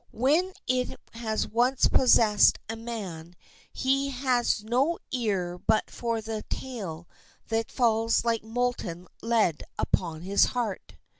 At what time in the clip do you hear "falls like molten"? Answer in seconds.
7.71-9.07